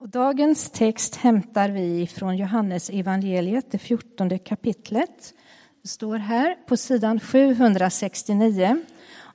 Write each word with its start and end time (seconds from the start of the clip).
Och 0.00 0.08
dagens 0.08 0.70
text 0.70 1.16
hämtar 1.16 1.68
vi 1.68 2.06
från 2.06 2.36
Johannes 2.36 2.90
evangeliet, 2.90 3.70
det 3.70 3.78
fjortonde 3.78 4.38
kapitlet. 4.38 5.34
Det 5.82 5.88
står 5.88 6.16
här 6.16 6.56
på 6.66 6.76
sidan 6.76 7.20
769. 7.20 8.82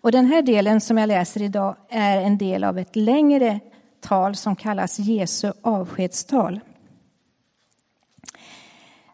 Och 0.02 0.12
den 0.12 0.26
här 0.26 0.42
delen 0.42 0.82
som 0.82 0.98
jag 0.98 1.08
läser 1.08 1.42
idag 1.42 1.76
är 1.90 2.18
en 2.18 2.38
del 2.38 2.64
av 2.64 2.78
ett 2.78 2.96
längre 2.96 3.60
tal 4.00 4.36
som 4.36 4.56
kallas 4.56 5.00
Jesu 5.00 5.52
avskedstal. 5.62 6.60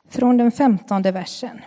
Från 0.09 0.37
den 0.37 0.51
femtonde 0.51 1.11
versen. 1.11 1.61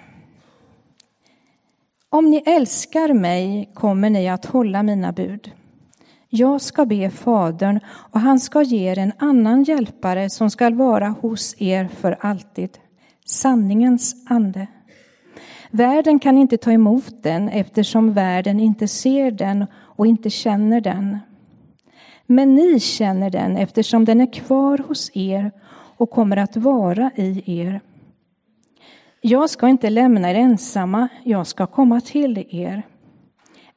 Om 2.09 2.30
ni 2.30 2.43
älskar 2.46 3.12
mig 3.12 3.71
kommer 3.75 4.11
ni 4.11 4.29
att 4.29 4.45
hålla 4.45 4.82
mina 4.82 5.12
bud. 5.12 5.53
Jag 6.37 6.61
ska 6.61 6.87
be 6.87 7.11
Fadern 7.11 7.80
och 7.87 8.21
han 8.21 8.41
ska 8.41 8.62
ge 8.62 8.91
er 8.91 8.98
en 8.98 9.12
annan 9.19 9.62
hjälpare 9.62 10.30
som 10.30 10.50
skall 10.50 10.75
vara 10.75 11.09
hos 11.09 11.54
er 11.58 11.89
för 11.89 12.17
alltid, 12.21 12.79
sanningens 13.27 14.31
ande. 14.31 14.67
Världen 15.71 16.18
kan 16.18 16.39
inte 16.39 16.57
ta 16.57 16.72
emot 16.72 17.22
den 17.22 17.49
eftersom 17.49 18.13
världen 18.13 18.61
inte 18.61 18.89
ser 18.89 19.31
den 19.31 19.67
och 19.75 20.07
inte 20.07 20.31
känner 20.31 20.81
den. 20.81 21.18
Men 22.27 22.55
ni 22.55 22.80
känner 22.80 23.30
den 23.30 23.57
eftersom 23.57 24.05
den 24.05 24.21
är 24.21 24.32
kvar 24.32 24.79
hos 24.79 25.11
er 25.14 25.53
och 25.96 26.11
kommer 26.11 26.36
att 26.36 26.57
vara 26.57 27.11
i 27.16 27.61
er. 27.61 27.80
Jag 29.21 29.50
ska 29.50 29.69
inte 29.69 29.91
lämna 29.91 30.30
er 30.30 30.35
ensamma, 30.35 31.08
jag 31.25 31.46
ska 31.46 31.66
komma 31.66 32.00
till 32.00 32.47
er. 32.50 32.83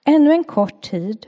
Ännu 0.06 0.32
en 0.32 0.44
kort 0.44 0.82
tid 0.82 1.28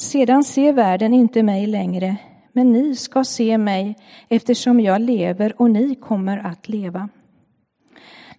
sedan 0.00 0.44
ser 0.44 0.72
världen 0.72 1.14
inte 1.14 1.42
mig 1.42 1.66
längre, 1.66 2.16
men 2.52 2.72
ni 2.72 2.96
ska 2.96 3.24
se 3.24 3.58
mig 3.58 3.96
eftersom 4.28 4.80
jag 4.80 5.00
lever 5.00 5.60
och 5.60 5.70
ni 5.70 5.94
kommer 5.94 6.38
att 6.38 6.68
leva. 6.68 7.08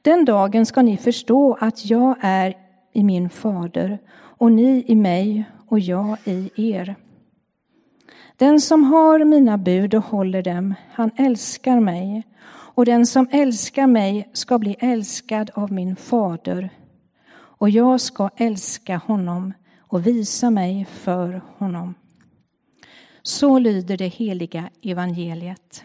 Den 0.01 0.25
dagen 0.25 0.65
ska 0.65 0.81
ni 0.81 0.97
förstå 0.97 1.57
att 1.59 1.85
jag 1.85 2.15
är 2.21 2.53
i 2.93 3.03
min 3.03 3.29
fader 3.29 3.99
och 4.15 4.51
ni 4.51 4.83
i 4.87 4.95
mig 4.95 5.43
och 5.67 5.79
jag 5.79 6.17
i 6.25 6.51
er. 6.55 6.95
Den 8.35 8.61
som 8.61 8.83
har 8.83 9.25
mina 9.25 9.57
bud 9.57 9.95
och 9.95 10.03
håller 10.03 10.41
dem, 10.41 10.73
han 10.91 11.11
älskar 11.17 11.79
mig 11.79 12.23
och 12.49 12.85
den 12.85 13.05
som 13.05 13.27
älskar 13.31 13.87
mig 13.87 14.29
ska 14.33 14.59
bli 14.59 14.75
älskad 14.79 15.51
av 15.53 15.71
min 15.71 15.95
fader 15.95 16.69
och 17.31 17.69
jag 17.69 18.01
ska 18.01 18.29
älska 18.37 18.97
honom 18.97 19.53
och 19.89 20.07
visa 20.07 20.49
mig 20.49 20.85
för 20.85 21.41
honom. 21.57 21.95
Så 23.21 23.59
lyder 23.59 23.97
det 23.97 24.07
heliga 24.07 24.69
evangeliet. 24.81 25.83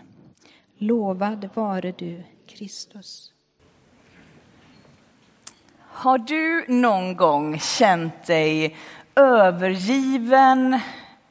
Lovad 0.79 1.49
vare 1.55 1.93
du, 1.99 2.25
Kristus. 2.47 3.33
Har 5.79 6.19
du 6.19 6.65
någon 6.69 7.17
gång 7.17 7.59
känt 7.59 8.27
dig 8.27 8.77
övergiven 9.17 10.81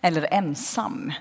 eller 0.01 0.33
ensam? 0.33 1.11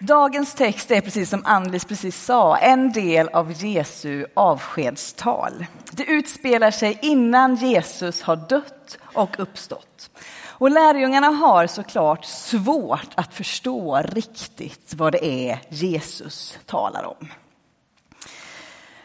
Dagens 0.00 0.54
text 0.54 0.90
är 0.90 1.00
precis 1.00 1.30
som 1.30 1.42
Anlis 1.44 1.84
precis 1.84 2.24
sa, 2.24 2.56
en 2.56 2.92
del 2.92 3.28
av 3.28 3.52
Jesu 3.52 4.26
avskedstal. 4.34 5.66
Det 5.90 6.04
utspelar 6.04 6.70
sig 6.70 6.98
innan 7.02 7.56
Jesus 7.56 8.22
har 8.22 8.36
dött 8.36 8.98
och 9.02 9.40
uppstått. 9.40 10.10
Och 10.46 10.70
lärjungarna 10.70 11.26
har 11.26 11.66
såklart 11.66 12.24
svårt 12.24 13.08
att 13.14 13.34
förstå 13.34 14.02
riktigt 14.04 14.94
vad 14.94 15.12
det 15.12 15.24
är 15.24 15.60
Jesus 15.68 16.58
talar 16.66 17.04
om. 17.04 17.28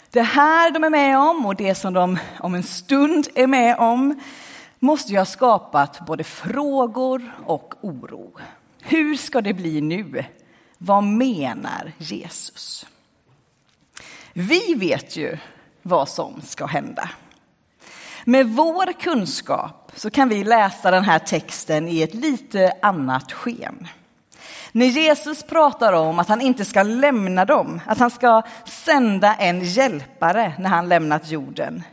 Det 0.09 0.21
här 0.21 0.71
de 0.71 0.83
är 0.83 0.89
med 0.89 1.19
om 1.19 1.45
och 1.45 1.55
det 1.55 1.75
som 1.75 1.93
de 1.93 2.17
om 2.39 2.55
en 2.55 2.63
stund 2.63 3.27
är 3.35 3.47
med 3.47 3.77
om 3.77 4.21
måste 4.79 5.11
ju 5.11 5.17
ha 5.17 5.25
skapat 5.25 6.05
både 6.05 6.23
frågor 6.23 7.31
och 7.45 7.73
oro. 7.81 8.31
Hur 8.81 9.15
ska 9.15 9.41
det 9.41 9.53
bli 9.53 9.81
nu? 9.81 10.25
Vad 10.85 11.03
menar 11.03 11.91
Jesus? 11.97 12.85
Vi 14.33 14.73
vet 14.73 15.15
ju 15.15 15.37
vad 15.81 16.09
som 16.09 16.41
ska 16.41 16.65
hända. 16.65 17.09
Med 18.25 18.47
vår 18.47 18.93
kunskap 18.93 19.91
så 19.95 20.09
kan 20.09 20.29
vi 20.29 20.43
läsa 20.43 20.91
den 20.91 21.03
här 21.03 21.19
texten 21.19 21.87
i 21.87 22.01
ett 22.01 22.13
lite 22.13 22.73
annat 22.81 23.31
sken. 23.31 23.87
När 24.71 24.85
Jesus 24.85 25.43
pratar 25.43 25.93
om 25.93 26.19
att 26.19 26.27
han 26.29 26.41
inte 26.41 26.65
ska 26.65 26.83
lämna 26.83 27.45
dem, 27.45 27.81
att 27.85 27.99
han 27.99 28.11
ska 28.11 28.41
sända 28.65 29.35
en 29.35 29.61
hjälpare 29.61 30.53
när 30.59 30.69
han 30.69 30.89
lämnat 30.89 31.31
jorden, 31.31 31.83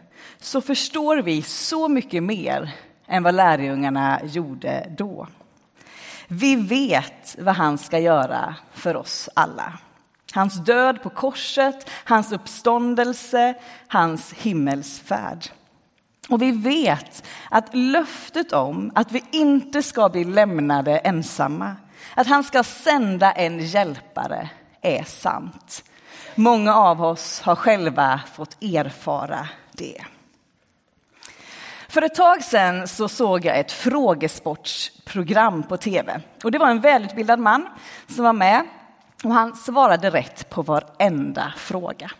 så 0.40 0.60
förstår 0.60 1.16
vi 1.16 1.42
så 1.42 1.88
mycket 1.88 2.22
mer 2.22 2.74
än 3.06 3.22
vad 3.22 3.34
lärjungarna 3.34 4.20
gjorde 4.24 4.86
då. 4.98 5.26
Vi 6.32 6.56
vet 6.56 7.36
vad 7.38 7.54
han 7.54 7.78
ska 7.78 7.98
göra 7.98 8.54
för 8.72 8.96
oss 8.96 9.28
alla. 9.34 9.72
Hans 10.32 10.54
död 10.54 11.02
på 11.02 11.10
korset, 11.10 11.90
hans 12.04 12.32
uppståndelse, 12.32 13.54
hans 13.88 14.32
himmelsfärd. 14.32 15.46
Och 16.28 16.42
vi 16.42 16.52
vet 16.52 17.24
att 17.50 17.74
löftet 17.74 18.52
om 18.52 18.92
att 18.94 19.12
vi 19.12 19.24
inte 19.30 19.82
ska 19.82 20.08
bli 20.08 20.24
lämnade 20.24 20.98
ensamma, 20.98 21.76
att 22.14 22.26
han 22.26 22.44
ska 22.44 22.62
sända 22.62 23.32
en 23.32 23.58
hjälpare, 23.58 24.50
är 24.80 25.04
sant. 25.04 25.84
Många 26.34 26.74
av 26.74 27.02
oss 27.02 27.40
har 27.40 27.56
själva 27.56 28.20
fått 28.34 28.62
erfara 28.62 29.48
det. 29.72 30.04
För 31.90 32.02
ett 32.02 32.14
tag 32.14 32.44
sedan 32.44 32.88
så 32.88 33.08
såg 33.08 33.44
jag 33.44 33.58
ett 33.58 33.72
frågesportsprogram 33.72 35.62
på 35.62 35.76
tv. 35.76 36.20
Och 36.44 36.50
det 36.50 36.58
var 36.58 36.70
en 36.70 36.80
välutbildad 36.80 37.38
man 37.38 37.68
som 38.08 38.24
var 38.24 38.32
med 38.32 38.66
och 39.24 39.34
han 39.34 39.56
svarade 39.56 40.10
rätt 40.10 40.50
på 40.50 40.62
varenda 40.62 41.52
fråga. 41.56 42.10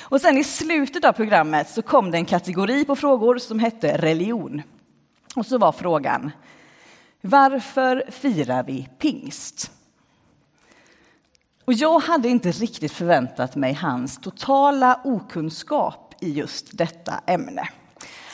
Och 0.00 0.20
sen 0.20 0.38
i 0.38 0.44
slutet 0.44 1.04
av 1.04 1.12
programmet 1.12 1.68
så 1.68 1.82
kom 1.82 2.10
det 2.10 2.18
en 2.18 2.24
kategori 2.24 2.84
på 2.84 2.96
frågor 2.96 3.38
som 3.38 3.58
hette 3.58 3.96
religion. 3.96 4.62
Och 5.36 5.46
så 5.46 5.58
var 5.58 5.72
frågan, 5.72 6.30
varför 7.20 8.04
firar 8.10 8.62
vi 8.62 8.88
pingst? 8.98 9.70
Och 11.64 11.72
jag 11.72 11.98
hade 11.98 12.28
inte 12.28 12.50
riktigt 12.50 12.92
förväntat 12.92 13.56
mig 13.56 13.72
hans 13.72 14.20
totala 14.20 15.00
okunskap 15.04 16.14
i 16.20 16.32
just 16.32 16.78
detta 16.78 17.20
ämne. 17.26 17.68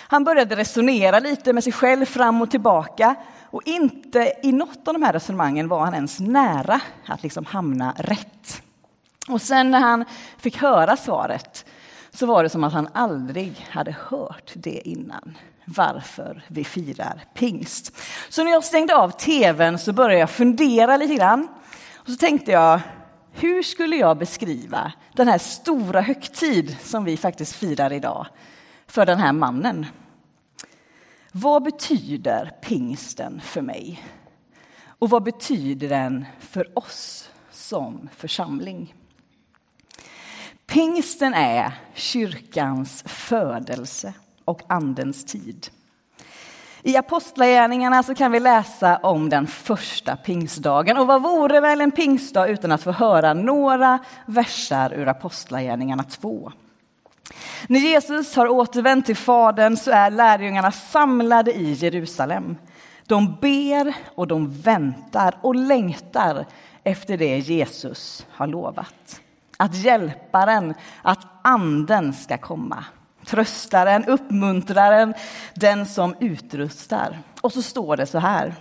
Han 0.09 0.25
började 0.25 0.57
resonera 0.57 1.19
lite 1.19 1.53
med 1.53 1.65
sig 1.65 1.73
själv 1.73 2.07
fram 2.07 2.43
och 2.43 2.51
tillbaka 2.51 3.15
och 3.51 3.63
inte 3.65 4.33
i 4.43 4.53
något 4.53 4.89
av 4.89 4.95
de 4.95 5.03
här 5.03 5.13
resonemangen 5.13 5.69
var 5.69 5.85
han 5.85 5.95
ens 5.95 6.21
nära 6.21 6.81
att 7.07 7.23
liksom 7.23 7.45
hamna 7.45 7.95
rätt. 7.99 8.63
Och 9.29 9.43
sen 9.43 9.71
när 9.71 9.81
han 9.81 10.05
fick 10.39 10.57
höra 10.57 10.97
svaret 10.97 11.65
så 12.11 12.27
var 12.27 12.43
det 12.43 12.49
som 12.49 12.65
att 12.65 12.73
han 12.73 12.89
aldrig 12.93 13.67
hade 13.71 13.97
hört 14.09 14.53
det 14.55 14.89
innan. 14.89 15.37
Varför 15.65 16.45
vi 16.49 16.65
firar 16.65 17.25
pingst. 17.35 17.97
Så 18.29 18.45
när 18.45 18.51
jag 18.51 18.65
stängde 18.65 18.97
av 18.97 19.11
tvn 19.11 19.79
så 19.79 19.93
började 19.93 20.21
jag 20.21 20.31
fundera 20.31 20.97
lite 20.97 21.15
grann. 21.15 21.49
Och 21.95 22.09
så 22.09 22.17
tänkte 22.17 22.53
jag, 22.53 22.81
hur 23.33 23.63
skulle 23.63 23.97
jag 23.97 24.19
beskriva 24.19 24.93
den 25.13 25.29
här 25.29 25.39
stora 25.39 26.01
högtid 26.01 26.77
som 26.83 27.05
vi 27.05 27.17
faktiskt 27.17 27.57
firar 27.57 27.93
idag 27.93 28.27
för 28.87 29.07
den 29.07 29.19
här 29.19 29.33
mannen? 29.33 29.87
Vad 31.33 31.63
betyder 31.63 32.53
pingsten 32.63 33.41
för 33.41 33.63
mig? 33.63 34.05
Och 34.87 35.11
vad 35.11 35.23
betyder 35.23 35.89
den 35.89 36.25
för 36.39 36.79
oss 36.79 37.31
som 37.51 38.09
församling? 38.17 38.95
Pingsten 40.67 41.35
är 41.35 41.73
kyrkans 41.95 43.03
födelse 43.07 44.15
och 44.45 44.63
andens 44.69 45.25
tid. 45.25 45.69
I 46.83 46.97
Apostlagärningarna 46.97 48.03
så 48.03 48.15
kan 48.15 48.33
vi 48.33 48.41
läsa 48.41 48.97
om 48.97 49.29
den 49.29 49.47
första 49.47 50.17
pingstdagen. 50.17 50.97
Och 50.97 51.07
vad 51.07 51.23
vore 51.23 51.61
väl 51.61 51.81
en 51.81 51.91
pingstdag 51.91 52.49
utan 52.49 52.73
att 52.73 52.83
få 52.83 52.93
höra 52.93 53.35
några 53.35 53.99
versar 54.27 54.93
ur 54.93 55.09
Apostlagärningarna 55.09 56.03
2. 56.03 56.53
När 57.67 57.81
Jesus 57.81 58.37
har 58.37 58.49
återvänt 58.49 59.07
till 59.07 59.17
Fadern 59.17 59.77
så 59.77 59.91
är 59.91 60.11
lärjungarna 60.11 60.73
samlade 60.73 61.53
i 61.53 61.73
Jerusalem. 61.73 62.57
De 63.07 63.37
ber 63.41 63.95
och 64.15 64.27
de 64.27 64.61
väntar 64.61 65.39
och 65.41 65.55
längtar 65.55 66.47
efter 66.85 67.17
det 67.17 67.39
Jesus 67.39 68.27
har 68.31 68.47
lovat. 68.47 69.21
Att 69.57 69.75
hjälparen, 69.75 70.75
att 71.03 71.27
anden 71.43 72.13
ska 72.13 72.39
komma. 72.39 72.85
Tröstaren, 73.27 74.05
uppmuntraren, 74.05 75.15
den 75.55 75.87
som 75.87 76.15
utrustar. 76.21 77.19
Och 77.41 77.53
så 77.53 77.63
står 77.63 77.97
det 77.97 78.07
så 78.07 78.19
här. 78.19 78.55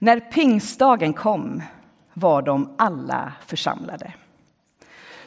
När 0.00 0.20
pingstdagen 0.20 1.12
kom 1.12 1.62
var 2.14 2.42
de 2.42 2.74
alla 2.78 3.32
församlade. 3.46 4.12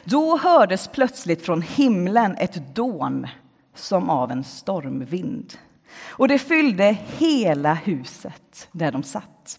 Då 0.04 0.38
hördes 0.38 0.88
plötsligt 0.88 1.44
från 1.44 1.62
himlen 1.62 2.36
ett 2.38 2.74
dån 2.74 3.26
som 3.74 4.10
av 4.10 4.30
en 4.30 4.44
stormvind 4.44 5.54
och 6.06 6.28
det 6.28 6.38
fyllde 6.38 6.96
hela 7.18 7.74
huset 7.74 8.68
där 8.72 8.92
de 8.92 9.02
satt. 9.02 9.58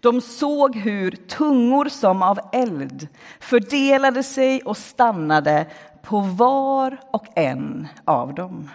De 0.00 0.20
såg 0.20 0.76
hur 0.76 1.10
tungor 1.10 1.88
som 1.88 2.22
av 2.22 2.38
eld 2.52 3.08
fördelade 3.40 4.22
sig 4.22 4.62
och 4.62 4.76
stannade 4.76 5.66
på 6.02 6.20
var 6.20 6.96
och 7.10 7.26
en 7.34 7.88
av 8.04 8.34
dem. 8.34 8.70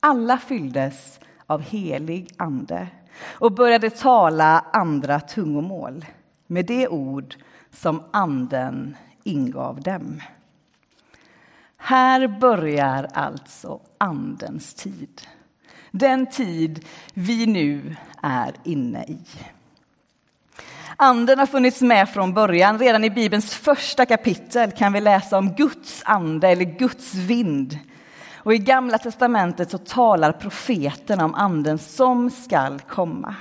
Alla 0.00 0.38
fylldes 0.38 1.20
av 1.46 1.60
helig 1.60 2.32
ande 2.36 2.88
och 3.24 3.52
började 3.52 3.90
tala 3.90 4.64
andra 4.72 5.20
tungomål 5.20 6.04
med 6.46 6.66
det 6.66 6.88
ord 6.88 7.34
som 7.70 8.02
anden 8.10 8.96
ingav 9.24 9.80
dem. 9.80 10.20
Här 11.76 12.28
börjar 12.28 13.08
alltså 13.14 13.80
Andens 13.98 14.74
tid. 14.74 15.20
Den 15.90 16.26
tid 16.26 16.84
vi 17.14 17.46
nu 17.46 17.96
är 18.22 18.54
inne 18.64 19.04
i. 19.04 19.18
Anden 20.96 21.38
har 21.38 21.46
funnits 21.46 21.80
med 21.80 22.08
från 22.08 22.34
början. 22.34 22.78
Redan 22.78 23.04
i 23.04 23.10
Bibelns 23.10 23.54
första 23.54 24.06
kapitel 24.06 24.70
kan 24.70 24.92
vi 24.92 25.00
läsa 25.00 25.38
om 25.38 25.54
Guds 25.54 26.02
ande 26.04 26.48
eller 26.48 26.64
Guds 26.64 27.14
vind. 27.14 27.78
Och 28.36 28.54
I 28.54 28.58
Gamla 28.58 28.98
testamentet 28.98 29.70
så 29.70 29.78
talar 29.78 30.32
profeterna 30.32 31.24
om 31.24 31.34
anden 31.34 31.78
som 31.78 32.30
skall 32.30 32.80
komma. 32.80 33.34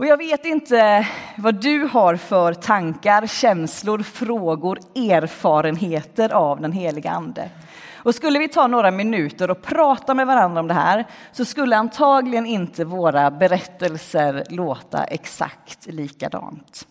Och 0.00 0.06
jag 0.06 0.16
vet 0.16 0.44
inte 0.44 1.08
vad 1.36 1.54
du 1.54 1.84
har 1.84 2.16
för 2.16 2.54
tankar, 2.54 3.26
känslor, 3.26 3.98
frågor, 3.98 4.78
erfarenheter 4.94 6.32
av 6.32 6.60
den 6.60 6.72
heliga 6.72 7.10
Ande. 7.10 7.50
Och 7.94 8.14
skulle 8.14 8.38
vi 8.38 8.48
ta 8.48 8.66
några 8.66 8.90
minuter 8.90 9.50
och 9.50 9.62
prata 9.62 10.14
med 10.14 10.26
varandra 10.26 10.60
om 10.60 10.68
det 10.68 10.74
här 10.74 11.06
så 11.32 11.44
skulle 11.44 11.76
antagligen 11.76 12.46
inte 12.46 12.84
våra 12.84 13.30
berättelser 13.30 14.44
låta 14.48 15.04
exakt 15.04 15.86
likadant. 15.86 16.86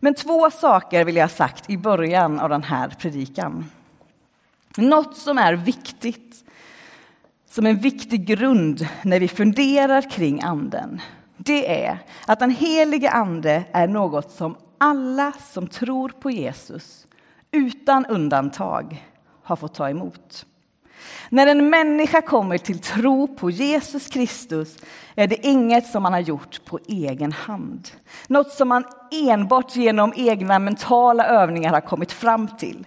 Men 0.00 0.14
två 0.14 0.50
saker 0.50 1.04
vill 1.04 1.16
jag 1.16 1.24
ha 1.24 1.28
sagt 1.28 1.70
i 1.70 1.78
början 1.78 2.40
av 2.40 2.48
den 2.48 2.62
här 2.62 2.88
predikan. 2.88 3.70
Något 4.76 5.16
som 5.16 5.38
är 5.38 5.54
viktigt, 5.54 6.44
som 7.50 7.66
en 7.66 7.76
viktig 7.76 8.26
grund 8.26 8.88
när 9.02 9.20
vi 9.20 9.28
funderar 9.28 10.10
kring 10.10 10.42
Anden 10.42 11.00
det 11.36 11.84
är 11.84 11.98
att 12.26 12.38
den 12.38 12.50
helige 12.50 13.10
Ande 13.10 13.64
är 13.72 13.86
något 13.86 14.30
som 14.30 14.56
alla 14.78 15.32
som 15.32 15.66
tror 15.66 16.08
på 16.08 16.30
Jesus 16.30 17.06
utan 17.50 18.06
undantag 18.06 19.06
har 19.42 19.56
fått 19.56 19.74
ta 19.74 19.90
emot. 19.90 20.46
När 21.28 21.46
en 21.46 21.70
människa 21.70 22.22
kommer 22.22 22.58
till 22.58 22.78
tro 22.78 23.36
på 23.36 23.50
Jesus 23.50 24.06
Kristus 24.06 24.76
är 25.14 25.26
det 25.26 25.46
inget 25.46 25.86
som 25.86 26.02
man 26.02 26.12
har 26.12 26.20
gjort 26.20 26.64
på 26.64 26.78
egen 26.88 27.32
hand. 27.32 27.88
Något 28.26 28.50
som 28.50 28.68
man 28.68 28.84
enbart 29.12 29.76
genom 29.76 30.12
egna 30.16 30.58
mentala 30.58 31.26
övningar 31.26 31.72
har 31.72 31.80
kommit 31.80 32.12
fram 32.12 32.48
till. 32.48 32.86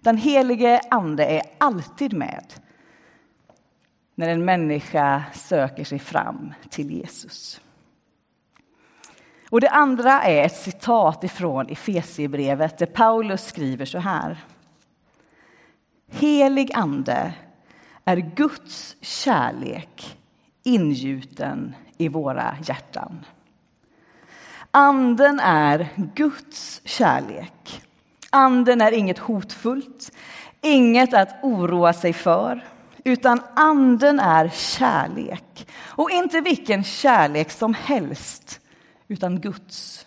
Den 0.00 0.16
helige 0.16 0.80
Ande 0.90 1.24
är 1.24 1.42
alltid 1.58 2.12
med 2.12 2.44
när 4.14 4.28
en 4.28 4.44
människa 4.44 5.24
söker 5.34 5.84
sig 5.84 5.98
fram 5.98 6.54
till 6.70 6.90
Jesus. 6.90 7.60
Och 9.50 9.60
det 9.60 9.70
andra 9.70 10.22
är 10.22 10.44
ett 10.44 10.56
citat 10.56 11.24
ifrån 11.24 11.68
Efesierbrevet 11.68 12.78
där 12.78 12.86
Paulus 12.86 13.46
skriver 13.46 13.84
så 13.84 13.98
här. 13.98 14.44
Helig 16.10 16.70
ande 16.74 17.32
är 18.04 18.16
Guds 18.16 18.96
kärlek 19.00 20.18
ingjuten 20.62 21.74
i 21.96 22.08
våra 22.08 22.56
hjärtan. 22.64 23.24
Anden 24.70 25.40
är 25.40 25.88
Guds 26.14 26.80
kärlek. 26.84 27.82
Anden 28.30 28.80
är 28.80 28.92
inget 28.92 29.18
hotfullt, 29.18 30.12
inget 30.60 31.14
att 31.14 31.36
oroa 31.42 31.92
sig 31.92 32.12
för 32.12 32.64
utan 33.04 33.40
anden 33.54 34.20
är 34.20 34.48
kärlek. 34.48 35.68
Och 35.86 36.10
inte 36.10 36.40
vilken 36.40 36.84
kärlek 36.84 37.50
som 37.50 37.74
helst, 37.74 38.60
utan 39.08 39.40
Guds. 39.40 40.06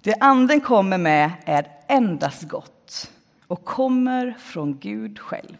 Det 0.00 0.14
anden 0.20 0.60
kommer 0.60 0.98
med 0.98 1.30
är 1.44 1.68
endast 1.86 2.42
gott 2.42 3.10
och 3.46 3.64
kommer 3.64 4.34
från 4.38 4.78
Gud 4.78 5.18
själv. 5.18 5.56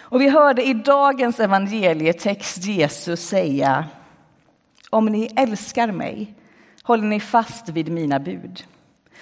Och 0.00 0.20
vi 0.20 0.28
hörde 0.28 0.68
i 0.68 0.74
dagens 0.74 1.40
evangelietext 1.40 2.64
Jesus 2.64 3.28
säga 3.28 3.86
om 4.90 5.06
ni 5.06 5.32
älskar 5.36 5.92
mig 5.92 6.34
håller 6.82 7.04
ni 7.04 7.20
fast 7.20 7.68
vid 7.68 7.92
mina 7.92 8.18
bud. 8.18 8.64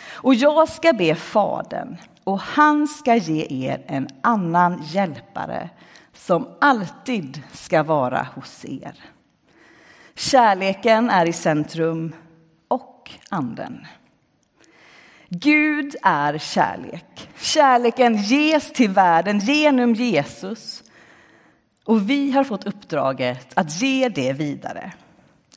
Och 0.07 0.35
jag 0.35 0.69
ska 0.69 0.93
be 0.93 1.15
Fadern, 1.15 1.97
och 2.25 2.41
han 2.41 2.89
ska 2.89 3.17
ge 3.17 3.67
er 3.67 3.85
en 3.87 4.09
annan 4.21 4.83
hjälpare 4.83 5.71
som 6.13 6.49
alltid 6.61 7.43
ska 7.53 7.83
vara 7.83 8.27
hos 8.35 8.65
er. 8.65 9.16
Kärleken 10.19 11.11
är 11.11 11.29
i 11.29 11.33
centrum 11.33 12.15
och 12.69 13.11
anden. 13.31 13.87
Gud 15.29 15.97
är 16.03 16.39
kärlek. 16.39 17.29
Kärleken 17.39 18.17
ges 18.17 18.73
till 18.73 18.91
världen 18.91 19.39
genom 19.39 19.95
Jesus. 19.95 20.83
Och 21.85 22.11
vi 22.11 22.31
har 22.31 22.45
fått 22.45 22.67
uppdraget 22.67 23.59
att 23.59 23.83
ge 23.83 24.09
det 24.09 24.33
vidare. 24.33 24.93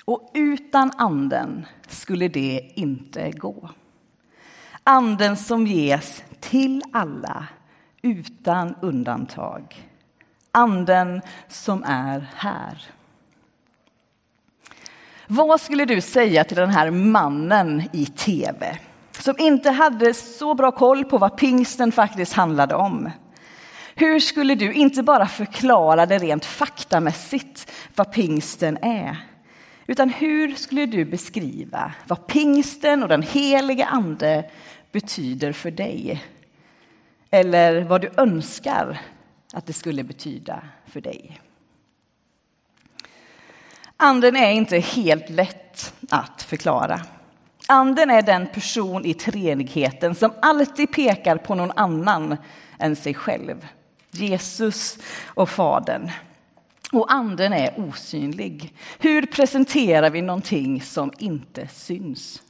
Och 0.06 0.32
utan 0.34 0.92
anden 0.98 1.66
skulle 1.88 2.28
det 2.28 2.72
inte 2.76 3.32
gå. 3.32 3.70
Anden 4.84 5.38
som 5.38 5.68
ges 5.68 6.24
till 6.40 6.82
alla 6.94 7.48
utan 8.02 8.76
undantag. 8.82 9.90
Anden 10.52 11.22
som 11.48 11.84
är 11.84 12.28
här. 12.36 12.99
Vad 15.32 15.62
skulle 15.62 15.86
du 15.86 16.02
säga 16.02 16.44
till 16.44 16.58
den 16.58 16.70
här 16.70 16.92
mannen 16.92 17.84
i 17.94 18.06
tv 18.06 18.78
som 19.20 19.36
inte 19.38 19.72
hade 19.72 20.14
så 20.14 20.54
bra 20.54 20.72
koll 20.72 21.06
på 21.06 21.18
vad 21.18 21.38
pingsten 21.38 21.92
faktiskt 21.92 22.34
handlade 22.34 22.76
om? 22.76 23.10
Hur 23.96 24.20
skulle 24.20 24.56
du 24.56 24.74
inte 24.74 25.04
bara 25.04 25.28
förklara 25.28 26.06
det 26.06 26.18
rent 26.18 26.46
faktamässigt 26.46 27.72
vad 27.96 28.12
pingsten 28.12 28.78
är 28.82 29.18
utan 29.88 30.10
hur 30.10 30.56
skulle 30.56 30.86
du 30.86 31.06
beskriva 31.06 31.94
vad 32.08 32.28
pingsten 32.28 33.04
och 33.04 33.10
den 33.10 33.24
helige 33.24 33.86
ande 33.86 34.50
betyder 34.92 35.52
för 35.52 35.72
dig? 35.72 36.24
Eller 37.32 37.82
vad 37.82 38.02
du 38.02 38.12
önskar 38.18 39.02
att 39.54 39.66
det 39.66 39.74
skulle 39.74 40.04
betyda 40.04 40.62
för 40.86 41.02
dig? 41.02 41.42
Anden 44.02 44.36
är 44.36 44.52
inte 44.52 44.78
helt 44.78 45.30
lätt 45.30 45.94
att 46.10 46.42
förklara. 46.42 47.02
Anden 47.68 48.10
är 48.10 48.22
den 48.22 48.48
person 48.48 49.06
i 49.06 49.14
treenigheten 49.14 50.16
som 50.16 50.32
alltid 50.42 50.92
pekar 50.92 51.38
på 51.38 51.56
någon 51.56 51.72
annan 51.72 52.38
än 52.80 52.96
sig 52.96 53.14
själv. 53.14 53.68
Jesus 54.12 54.98
och 55.26 55.50
Fadern. 55.50 56.12
Och 56.92 57.14
anden 57.14 57.54
är 57.54 57.80
osynlig. 57.80 58.74
Hur 59.00 59.26
presenterar 59.26 60.10
vi 60.10 60.22
någonting 60.22 60.82
som 60.82 61.12
inte 61.18 61.68
syns? 61.68 62.42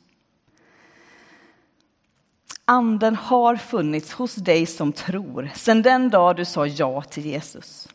Anden 2.66 3.16
har 3.16 3.56
funnits 3.56 4.12
hos 4.12 4.36
dig 4.36 4.66
som 4.66 4.94
tror 4.94 5.50
sedan 5.56 5.82
den 5.82 6.10
dag 6.10 6.36
du 6.36 6.46
sa 6.46 6.66
ja 6.66 7.02
till 7.02 7.26
Jesus. 7.26 7.88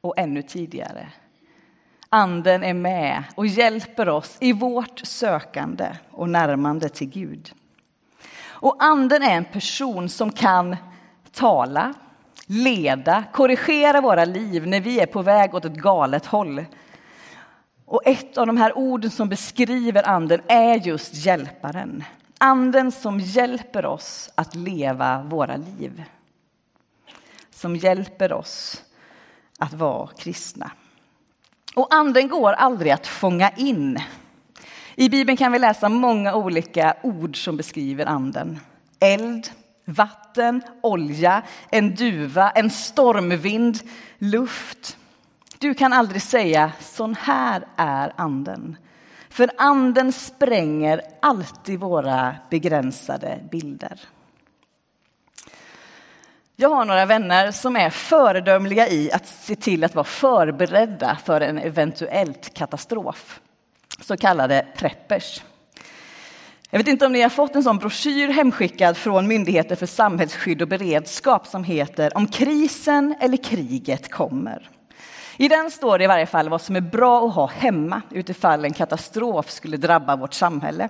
Och 0.00 0.18
ännu 0.18 0.42
tidigare. 0.42 1.08
Anden 2.14 2.62
är 2.62 2.74
med 2.74 3.24
och 3.34 3.46
hjälper 3.46 4.08
oss 4.08 4.36
i 4.40 4.52
vårt 4.52 4.98
sökande 4.98 5.96
och 6.10 6.28
närmande 6.28 6.88
till 6.88 7.08
Gud. 7.08 7.52
Och 8.44 8.76
anden 8.78 9.22
är 9.22 9.36
en 9.36 9.44
person 9.44 10.08
som 10.08 10.32
kan 10.32 10.76
tala, 11.32 11.94
leda, 12.46 13.24
korrigera 13.32 14.00
våra 14.00 14.24
liv 14.24 14.66
när 14.66 14.80
vi 14.80 15.00
är 15.00 15.06
på 15.06 15.22
väg 15.22 15.54
åt 15.54 15.64
ett 15.64 15.72
galet 15.72 16.26
håll. 16.26 16.64
Och 17.84 18.02
ett 18.06 18.38
av 18.38 18.46
de 18.46 18.56
här 18.56 18.78
orden 18.78 19.10
som 19.10 19.28
beskriver 19.28 20.08
anden 20.08 20.40
är 20.46 20.74
just 20.74 21.14
hjälparen. 21.14 22.04
Anden 22.38 22.92
som 22.92 23.20
hjälper 23.20 23.86
oss 23.86 24.30
att 24.34 24.54
leva 24.54 25.22
våra 25.22 25.56
liv. 25.56 26.04
Som 27.50 27.76
hjälper 27.76 28.32
oss 28.32 28.82
att 29.58 29.72
vara 29.72 30.06
kristna. 30.06 30.70
Och 31.74 31.94
anden 31.94 32.28
går 32.28 32.52
aldrig 32.52 32.92
att 32.92 33.06
fånga 33.06 33.50
in. 33.50 33.98
I 34.94 35.08
Bibeln 35.08 35.36
kan 35.36 35.52
vi 35.52 35.58
läsa 35.58 35.88
många 35.88 36.34
olika 36.34 36.94
ord 37.02 37.44
som 37.44 37.56
beskriver 37.56 38.06
anden. 38.06 38.60
Eld, 39.00 39.50
vatten, 39.84 40.62
olja, 40.80 41.42
en 41.70 41.94
duva, 41.94 42.50
en 42.50 42.70
stormvind, 42.70 43.78
luft. 44.18 44.96
Du 45.58 45.74
kan 45.74 45.92
aldrig 45.92 46.22
säga 46.22 46.72
sån 46.80 47.14
här 47.14 47.66
är 47.76 48.12
anden. 48.16 48.76
För 49.28 49.50
anden 49.58 50.12
spränger 50.12 51.00
alltid 51.22 51.80
våra 51.80 52.36
begränsade 52.50 53.38
bilder. 53.50 54.00
Jag 56.56 56.68
har 56.68 56.84
några 56.84 57.06
vänner 57.06 57.50
som 57.50 57.76
är 57.76 57.90
föredömliga 57.90 58.88
i 58.88 59.12
att 59.12 59.26
se 59.26 59.56
till 59.56 59.84
att 59.84 59.94
vara 59.94 60.04
förberedda 60.04 61.18
för 61.24 61.40
en 61.40 61.58
eventuellt 61.58 62.54
katastrof. 62.54 63.40
Så 64.00 64.16
kallade 64.16 64.66
preppers. 64.76 65.42
Jag 66.70 66.78
vet 66.78 66.88
inte 66.88 67.06
om 67.06 67.12
ni 67.12 67.22
har 67.22 67.28
fått 67.28 67.56
en 67.56 67.62
sån 67.62 67.78
broschyr 67.78 68.28
hemskickad 68.28 68.96
från 68.96 69.26
Myndigheten 69.26 69.76
för 69.76 69.86
samhällsskydd 69.86 70.62
och 70.62 70.68
beredskap 70.68 71.46
som 71.46 71.64
heter 71.64 72.16
Om 72.16 72.26
krisen 72.26 73.14
eller 73.20 73.36
kriget 73.36 74.10
kommer. 74.10 74.70
I 75.36 75.48
den 75.48 75.70
står 75.70 75.98
det 75.98 76.04
i 76.04 76.06
varje 76.06 76.26
fall 76.26 76.48
vad 76.48 76.62
som 76.62 76.76
är 76.76 76.80
bra 76.80 77.26
att 77.26 77.34
ha 77.34 77.46
hemma 77.46 78.02
utifall 78.10 78.64
en 78.64 78.72
katastrof 78.72 79.50
skulle 79.50 79.76
drabba 79.76 80.16
vårt 80.16 80.34
samhälle. 80.34 80.88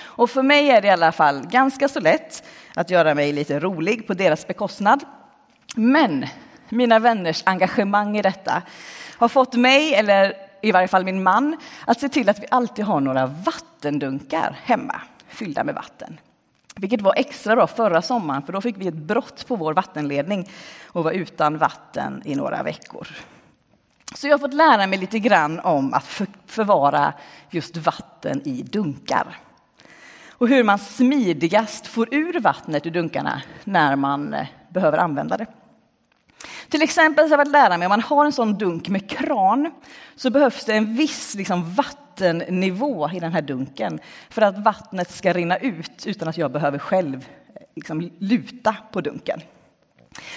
Och 0.00 0.30
för 0.30 0.42
mig 0.42 0.70
är 0.70 0.80
det 0.80 0.88
i 0.88 0.90
alla 0.90 1.12
fall 1.12 1.46
ganska 1.50 1.88
så 1.88 2.00
lätt 2.00 2.44
att 2.78 2.90
göra 2.90 3.14
mig 3.14 3.32
lite 3.32 3.60
rolig 3.60 4.06
på 4.06 4.14
deras 4.14 4.46
bekostnad. 4.46 5.04
Men 5.74 6.26
mina 6.68 6.98
vänners 6.98 7.42
engagemang 7.46 8.16
i 8.16 8.22
detta 8.22 8.62
har 9.18 9.28
fått 9.28 9.54
mig, 9.54 9.94
eller 9.94 10.34
i 10.62 10.72
varje 10.72 10.88
fall 10.88 11.04
min 11.04 11.22
man, 11.22 11.56
att 11.84 12.00
se 12.00 12.08
till 12.08 12.28
att 12.28 12.42
vi 12.42 12.46
alltid 12.50 12.84
har 12.84 13.00
några 13.00 13.26
vattendunkar 13.26 14.58
hemma 14.62 15.00
fyllda 15.28 15.64
med 15.64 15.74
vatten. 15.74 16.20
Vilket 16.76 17.00
var 17.00 17.14
extra 17.16 17.56
bra 17.56 17.66
förra 17.66 18.02
sommaren, 18.02 18.42
för 18.42 18.52
då 18.52 18.60
fick 18.60 18.76
vi 18.78 18.88
ett 18.88 18.94
brott 18.94 19.46
på 19.48 19.56
vår 19.56 19.74
vattenledning 19.74 20.48
och 20.86 21.04
var 21.04 21.12
utan 21.12 21.58
vatten 21.58 22.22
i 22.24 22.34
några 22.34 22.62
veckor. 22.62 23.08
Så 24.14 24.26
jag 24.26 24.34
har 24.34 24.38
fått 24.38 24.54
lära 24.54 24.86
mig 24.86 24.98
lite 24.98 25.18
grann 25.18 25.60
om 25.60 25.94
att 25.94 26.20
förvara 26.46 27.12
just 27.50 27.76
vatten 27.76 28.42
i 28.44 28.62
dunkar. 28.62 29.36
Och 30.38 30.48
hur 30.48 30.64
man 30.64 30.78
smidigast 30.78 31.86
får 31.86 32.14
ur 32.14 32.40
vattnet 32.40 32.86
ur 32.86 32.90
dunkarna 32.90 33.42
när 33.64 33.96
man 33.96 34.34
eh, 34.34 34.46
behöver 34.68 34.98
använda 34.98 35.36
det. 35.36 35.46
Till 36.68 36.82
exempel 36.82 37.28
så 37.28 37.34
har 37.34 37.38
jag 37.38 37.46
fått 37.46 37.52
lära 37.52 37.78
mig 37.78 37.86
om 37.86 37.90
man 37.90 38.00
har 38.00 38.24
en 38.24 38.32
sån 38.32 38.58
dunk 38.58 38.88
med 38.88 39.10
kran 39.10 39.70
så 40.16 40.30
behövs 40.30 40.64
det 40.64 40.74
en 40.74 40.94
viss 40.94 41.34
liksom, 41.34 41.74
vattennivå 41.74 43.10
i 43.14 43.20
den 43.20 43.32
här 43.32 43.42
dunken 43.42 44.00
för 44.30 44.42
att 44.42 44.58
vattnet 44.58 45.10
ska 45.10 45.32
rinna 45.32 45.56
ut 45.56 46.06
utan 46.06 46.28
att 46.28 46.36
jag 46.36 46.52
behöver 46.52 46.78
själv 46.78 47.28
eh, 47.54 47.62
liksom, 47.74 48.10
luta 48.18 48.76
på 48.92 49.00
dunken. 49.00 49.40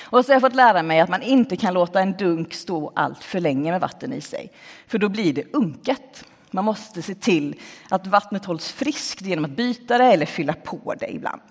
Och 0.04 0.26
så 0.26 0.32
har 0.32 0.36
jag 0.36 0.42
fått 0.42 0.56
lära 0.56 0.84
mig 0.84 1.00
att 1.00 1.10
man 1.10 1.22
inte 1.22 1.56
kan 1.56 1.74
låta 1.74 2.02
en 2.02 2.18
dunk 2.18 2.54
stå 2.54 2.92
allt 2.96 3.24
för 3.24 3.40
länge 3.40 3.72
med 3.72 3.82
vatten 3.82 4.14
i 4.14 4.22
sig, 4.22 4.52
för 4.88 4.98
då 4.98 5.10
blir 5.10 5.34
det 5.34 5.44
unket. 5.54 6.26
Man 6.52 6.66
måste 6.66 7.02
se 7.02 7.16
till 7.16 7.56
att 7.90 8.08
vattnet 8.08 8.46
hålls 8.46 8.72
friskt 8.72 9.22
genom 9.22 9.46
att 9.46 9.52
byta 9.52 9.98
det 9.98 10.04
eller 10.06 10.26
fylla 10.26 10.54
på 10.54 10.96
det 11.00 11.14
ibland. 11.14 11.42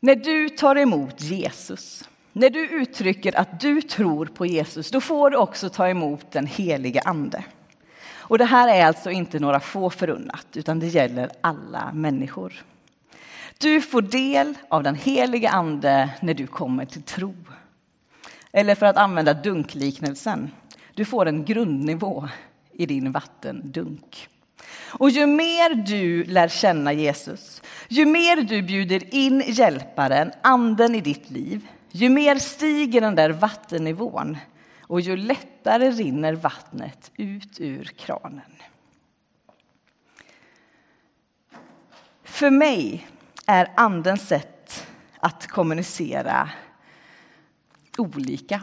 När 0.00 0.16
du 0.16 0.48
tar 0.48 0.76
emot 0.76 1.20
Jesus, 1.20 2.08
när 2.32 2.50
du 2.50 2.68
uttrycker 2.68 3.38
att 3.38 3.60
du 3.60 3.82
tror 3.82 4.26
på 4.26 4.46
Jesus, 4.46 4.90
då 4.90 5.00
får 5.00 5.30
du 5.30 5.36
också 5.36 5.68
ta 5.68 5.88
emot 5.88 6.30
den 6.30 6.46
helige 6.46 7.00
Ande. 7.00 7.44
Och 8.26 8.38
det 8.38 8.44
här 8.44 8.68
är 8.68 8.86
alltså 8.86 9.10
inte 9.10 9.38
några 9.38 9.60
få 9.60 9.90
förunnat, 9.90 10.46
utan 10.54 10.80
det 10.80 10.86
gäller 10.86 11.30
alla 11.40 11.92
människor. 11.92 12.64
Du 13.58 13.80
får 13.80 14.02
del 14.02 14.54
av 14.68 14.82
den 14.82 14.94
helige 14.94 15.50
Ande 15.50 16.10
när 16.22 16.34
du 16.34 16.46
kommer 16.46 16.84
till 16.84 17.02
tro. 17.02 17.34
Eller 18.52 18.74
för 18.74 18.86
att 18.86 18.96
använda 18.96 19.34
dunkliknelsen, 19.34 20.50
du 20.94 21.04
får 21.04 21.26
en 21.26 21.44
grundnivå 21.44 22.28
i 22.72 22.86
din 22.86 23.12
vattendunk. 23.12 24.28
Och 24.88 25.10
ju 25.10 25.26
mer 25.26 25.74
du 25.74 26.24
lär 26.24 26.48
känna 26.48 26.92
Jesus, 26.92 27.62
ju 27.88 28.06
mer 28.06 28.36
du 28.36 28.62
bjuder 28.62 29.14
in 29.14 29.42
hjälparen, 29.46 30.32
anden 30.42 30.94
i 30.94 31.00
ditt 31.00 31.30
liv, 31.30 31.68
ju 31.90 32.08
mer 32.08 32.36
stiger 32.36 33.00
den 33.00 33.14
där 33.14 33.30
vattennivån 33.30 34.36
och 34.80 35.00
ju 35.00 35.16
lättare 35.16 35.90
rinner 35.90 36.32
vattnet 36.32 37.10
ut 37.16 37.60
ur 37.60 37.84
kranen. 37.84 38.52
För 42.22 42.50
mig 42.50 43.08
är 43.46 43.72
andens 43.76 44.28
sätt 44.28 44.86
att 45.20 45.46
kommunicera 45.46 46.50
olika. 47.98 48.60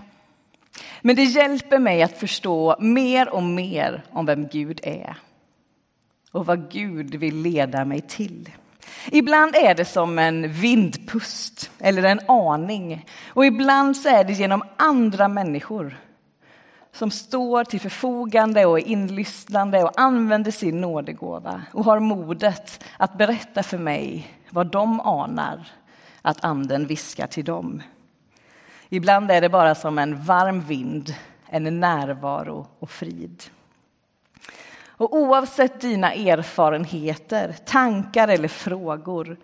Men 1.02 1.16
det 1.16 1.24
hjälper 1.24 1.80
mig 1.80 2.04
att 2.04 2.18
förstå 2.18 2.76
mer 2.80 3.30
och 3.30 3.44
mer 3.44 4.04
om 4.12 4.26
vem 4.26 4.48
Gud 4.48 4.80
är 4.84 5.18
och 6.32 6.46
vad 6.46 6.72
Gud 6.72 7.16
vill 7.16 7.36
leda 7.36 7.86
mig 7.86 8.02
till. 8.02 8.50
Ibland 9.12 9.56
är 9.56 9.76
det 9.76 9.86
som 9.86 10.20
en 10.20 10.52
vindpust 10.52 11.72
eller 11.80 12.04
en 12.04 12.20
aning 12.28 13.06
och 13.28 13.46
ibland 13.46 13.98
så 13.98 14.10
är 14.10 14.24
det 14.24 14.34
genom 14.34 14.64
andra 14.78 15.28
människor 15.28 15.98
som 16.94 17.12
står 17.12 17.64
till 17.64 17.80
förfogande 17.80 18.66
och 18.66 18.80
är 18.80 18.88
inlyssnande 18.88 19.84
och 19.84 20.00
använder 20.00 20.52
sin 20.52 20.82
nådegåva 20.82 21.62
och 21.74 21.86
har 21.86 22.00
modet 22.00 22.84
att 22.98 23.18
berätta 23.18 23.64
för 23.64 23.78
mig 23.78 24.28
vad 24.50 24.68
de 24.68 25.00
anar 25.00 25.68
att 26.22 26.44
anden 26.44 26.88
viskar 26.88 27.28
till 27.28 27.46
dem. 27.46 27.82
Ibland 28.94 29.32
är 29.32 29.42
det 29.42 29.50
bara 29.50 29.76
som 29.76 30.00
en 30.00 30.24
varm 30.24 30.62
vind, 30.62 31.16
en 31.46 31.80
närvaro 31.80 32.68
och 32.80 32.90
frid. 32.90 33.44
Och 34.86 35.16
oavsett 35.16 35.82
dina 35.82 36.14
erfarenheter, 36.14 37.56
tankar 37.66 38.28
eller 38.28 38.48
frågor 38.48 39.38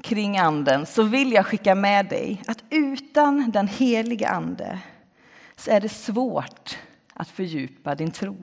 kring 0.00 0.38
anden 0.38 0.86
så 0.86 1.02
vill 1.02 1.32
jag 1.32 1.46
skicka 1.46 1.74
med 1.74 2.06
dig 2.06 2.42
att 2.46 2.64
utan 2.70 3.50
den 3.50 3.68
heliga 3.68 4.28
ande 4.28 4.78
så 5.56 5.70
är 5.70 5.80
det 5.80 5.88
svårt 5.88 6.78
att 7.14 7.28
fördjupa 7.28 7.94
din 7.94 8.10
tro. 8.10 8.36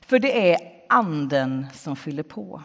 För 0.00 0.18
det 0.18 0.52
är 0.52 0.58
anden 0.88 1.66
som 1.74 1.96
fyller 1.96 2.22
på 2.22 2.62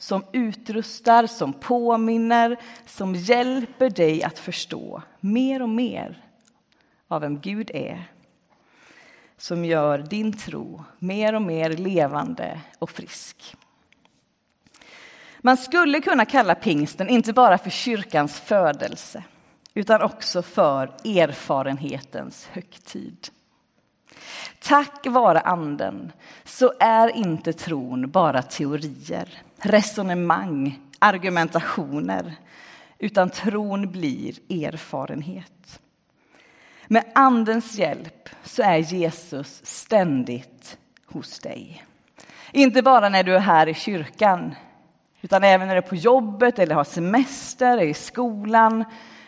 som 0.00 0.24
utrustar, 0.32 1.26
som 1.26 1.52
påminner, 1.52 2.56
som 2.86 3.14
hjälper 3.14 3.90
dig 3.90 4.22
att 4.22 4.38
förstå 4.38 5.02
mer 5.20 5.62
och 5.62 5.68
mer 5.68 6.24
av 7.08 7.20
vem 7.20 7.40
Gud 7.40 7.70
är. 7.74 8.10
Som 9.36 9.64
gör 9.64 9.98
din 9.98 10.32
tro 10.32 10.84
mer 10.98 11.34
och 11.34 11.42
mer 11.42 11.70
levande 11.70 12.60
och 12.78 12.90
frisk. 12.90 13.56
Man 15.40 15.56
skulle 15.56 16.00
kunna 16.00 16.24
kalla 16.24 16.54
pingsten 16.54 17.08
inte 17.08 17.32
bara 17.32 17.58
för 17.58 17.70
kyrkans 17.70 18.40
födelse 18.40 19.24
utan 19.74 20.02
också 20.02 20.42
för 20.42 20.86
erfarenhetens 21.04 22.46
högtid. 22.46 23.28
Tack 24.62 25.06
vare 25.06 25.40
Anden 25.40 26.12
så 26.44 26.72
är 26.80 27.16
inte 27.16 27.52
tron 27.52 28.10
bara 28.10 28.42
teorier, 28.42 29.42
resonemang, 29.58 30.80
argumentationer 30.98 32.34
utan 32.98 33.30
tron 33.30 33.90
blir 33.92 34.34
erfarenhet. 34.66 35.80
Med 36.86 37.04
Andens 37.14 37.74
hjälp 37.78 38.28
så 38.44 38.62
är 38.62 38.78
Jesus 38.78 39.60
ständigt 39.64 40.78
hos 41.06 41.38
dig. 41.38 41.84
Inte 42.52 42.82
bara 42.82 43.08
när 43.08 43.22
du 43.22 43.34
är 43.34 43.40
här 43.40 43.68
i 43.68 43.74
kyrkan 43.74 44.54
utan 45.20 45.44
även 45.44 45.68
när 45.68 45.74
du 45.74 45.78
är 45.78 45.88
på 45.88 45.96
jobbet 45.96 46.58
eller 46.58 46.74
har 46.74 46.84
semester, 46.84 47.78
är 47.78 47.86
i 47.86 47.94
skolan, 47.94 48.84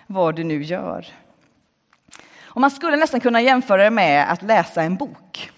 vad 0.06 0.36
du 0.36 0.44
nu 0.44 0.62
gör. 0.62 1.06
Och 2.54 2.60
man 2.60 2.70
skulle 2.70 2.96
nästan 2.96 3.20
kunna 3.20 3.40
jämföra 3.40 3.84
det 3.84 3.90
med 3.90 4.32
att 4.32 4.42
läsa 4.42 4.82
en 4.82 4.96
bok. 4.96 5.50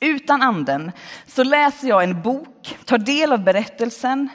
Utan 0.00 0.42
anden 0.42 0.92
så 1.26 1.44
läser 1.44 1.88
jag 1.88 2.04
en 2.04 2.22
bok, 2.22 2.78
tar 2.84 2.98
del 2.98 3.32
av 3.32 3.44
berättelsen, 3.44 4.28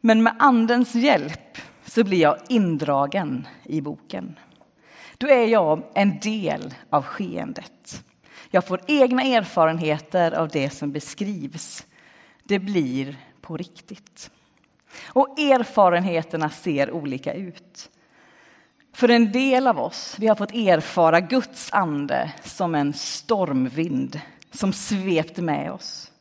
men 0.00 0.22
med 0.22 0.36
andens 0.38 0.94
hjälp 0.94 1.58
så 1.84 2.04
blir 2.04 2.20
jag 2.20 2.36
indragen 2.48 3.48
i 3.64 3.80
boken. 3.80 4.38
Då 5.18 5.28
är 5.28 5.46
jag 5.46 5.82
en 5.94 6.18
del 6.18 6.74
av 6.90 7.04
skeendet. 7.04 8.04
Jag 8.50 8.66
får 8.66 8.80
egna 8.86 9.22
erfarenheter 9.22 10.32
av 10.32 10.48
det 10.48 10.70
som 10.70 10.92
beskrivs. 10.92 11.86
Det 12.44 12.58
blir 12.58 13.16
på 13.40 13.56
riktigt. 13.56 14.30
Och 15.06 15.38
erfarenheterna 15.38 16.50
ser 16.50 16.90
olika 16.90 17.32
ut. 17.32 17.90
För 18.92 19.08
en 19.08 19.32
del 19.32 19.66
av 19.66 19.80
oss, 19.80 20.16
vi 20.18 20.26
har 20.26 20.34
fått 20.34 20.54
erfara 20.54 21.20
Guds 21.20 21.72
ande 21.72 22.32
som 22.44 22.74
en 22.74 22.92
stormvind 22.92 24.20
som 24.52 24.72
svepte 24.72 25.42
med 25.42 25.72
oss. 25.72 26.12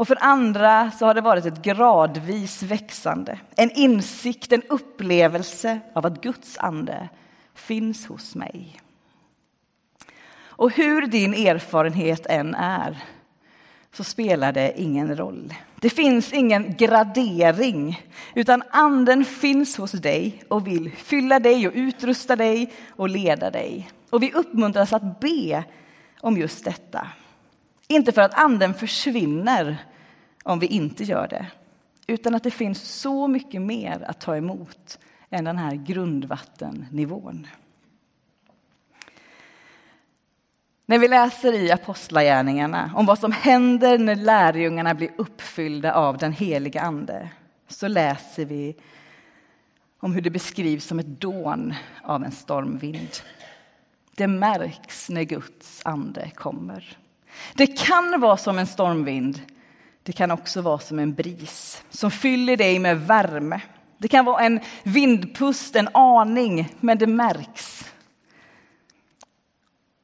Och 0.00 0.08
för 0.08 0.18
andra 0.20 0.90
så 0.90 1.06
har 1.06 1.14
det 1.14 1.20
varit 1.20 1.46
ett 1.46 1.62
gradvis 1.62 2.62
växande, 2.62 3.38
en 3.56 3.70
insikt, 3.70 4.52
en 4.52 4.62
upplevelse 4.62 5.80
av 5.94 6.06
att 6.06 6.20
Guds 6.20 6.58
ande 6.58 7.08
finns 7.54 8.06
hos 8.06 8.34
mig. 8.34 8.80
Och 10.42 10.70
hur 10.70 11.06
din 11.06 11.34
erfarenhet 11.34 12.26
än 12.26 12.54
är 12.54 13.04
så 13.92 14.04
spelar 14.04 14.52
det 14.52 14.80
ingen 14.80 15.16
roll. 15.16 15.54
Det 15.80 15.90
finns 15.90 16.32
ingen 16.32 16.76
gradering, 16.76 18.02
utan 18.34 18.62
anden 18.70 19.24
finns 19.24 19.76
hos 19.76 19.92
dig 19.92 20.42
och 20.48 20.66
vill 20.66 20.90
fylla 20.96 21.38
dig 21.38 21.68
och 21.68 21.72
utrusta 21.74 22.36
dig 22.36 22.72
och 22.88 23.08
leda 23.08 23.50
dig. 23.50 23.90
Och 24.10 24.22
vi 24.22 24.32
uppmuntras 24.32 24.92
att 24.92 25.20
be 25.20 25.64
om 26.20 26.36
just 26.36 26.64
detta. 26.64 27.08
Inte 27.88 28.12
för 28.12 28.22
att 28.22 28.34
anden 28.34 28.74
försvinner 28.74 29.78
om 30.44 30.58
vi 30.58 30.66
inte 30.66 31.04
gör 31.04 31.28
det, 31.28 31.46
utan 32.06 32.34
att 32.34 32.42
det 32.42 32.50
finns 32.50 32.82
så 32.82 33.28
mycket 33.28 33.62
mer 33.62 34.04
att 34.06 34.20
ta 34.20 34.36
emot 34.36 34.98
än 35.30 35.44
den 35.44 35.58
här 35.58 35.74
grundvattennivån. 35.74 37.46
När 40.90 40.98
vi 40.98 41.08
läser 41.08 41.52
i 41.52 41.70
Apostlagärningarna 41.70 42.92
om 42.96 43.06
vad 43.06 43.18
som 43.18 43.32
händer 43.32 43.98
när 43.98 44.14
lärjungarna 44.14 44.94
blir 44.94 45.10
uppfyllda 45.16 45.94
av 45.94 46.18
den 46.18 46.32
heliga 46.32 46.80
Ande 46.80 47.28
så 47.68 47.88
läser 47.88 48.44
vi 48.44 48.76
om 50.00 50.14
hur 50.14 50.20
det 50.20 50.30
beskrivs 50.30 50.84
som 50.84 50.98
ett 50.98 51.20
dån 51.20 51.74
av 52.02 52.24
en 52.24 52.32
stormvind. 52.32 53.08
Det 54.16 54.26
märks 54.26 55.10
när 55.10 55.22
Guds 55.22 55.80
ande 55.84 56.30
kommer. 56.34 56.98
Det 57.54 57.66
kan 57.66 58.20
vara 58.20 58.36
som 58.36 58.58
en 58.58 58.66
stormvind. 58.66 59.40
Det 60.02 60.12
kan 60.12 60.30
också 60.30 60.60
vara 60.60 60.78
som 60.78 60.98
en 60.98 61.14
bris 61.14 61.82
som 61.90 62.10
fyller 62.10 62.56
dig 62.56 62.78
med 62.78 63.00
värme. 63.00 63.60
Det 63.98 64.08
kan 64.08 64.24
vara 64.24 64.44
en 64.44 64.60
vindpust, 64.82 65.76
en 65.76 65.88
aning, 65.92 66.74
men 66.80 66.98
det 66.98 67.06
märks. 67.06 67.89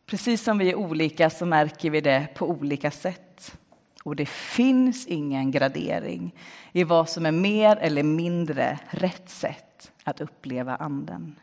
Precis 0.06 0.42
som 0.42 0.58
vi 0.58 0.70
är 0.70 0.74
olika 0.74 1.30
så 1.30 1.46
märker 1.46 1.90
vi 1.90 2.00
det 2.00 2.28
på 2.34 2.48
olika 2.48 2.90
sätt. 2.90 3.58
Och 4.02 4.16
det 4.16 4.26
finns 4.26 5.06
ingen 5.06 5.50
gradering 5.50 6.34
i 6.72 6.84
vad 6.84 7.08
som 7.08 7.26
är 7.26 7.32
mer 7.32 7.76
eller 7.76 8.02
mindre 8.02 8.78
rätt 8.90 9.30
sätt 9.30 9.92
att 10.04 10.20
uppleva 10.20 10.76
anden. 10.76 11.36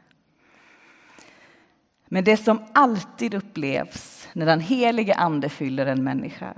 Men 2.06 2.24
det 2.24 2.38
som 2.38 2.64
alltid 2.74 3.34
upplevs 3.34 4.28
när 4.34 4.46
den 4.46 4.60
helige 4.60 5.16
ande 5.16 5.50
fyller 5.50 5.86
en 5.86 6.04
människa, 6.04 6.54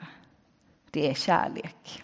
det 0.91 1.09
är 1.09 1.13
kärlek. 1.13 2.03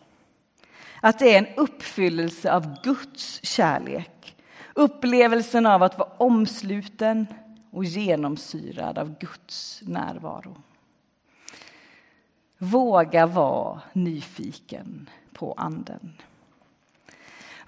Att 1.01 1.19
det 1.19 1.35
är 1.35 1.37
en 1.37 1.55
uppfyllelse 1.57 2.53
av 2.53 2.81
Guds 2.83 3.45
kärlek. 3.45 4.35
Upplevelsen 4.73 5.65
av 5.65 5.83
att 5.83 5.97
vara 5.97 6.09
omsluten 6.17 7.27
och 7.71 7.85
genomsyrad 7.85 8.97
av 8.97 9.19
Guds 9.19 9.81
närvaro. 9.85 10.55
Våga 12.57 13.25
vara 13.25 13.81
nyfiken 13.93 15.09
på 15.33 15.53
Anden. 15.57 16.13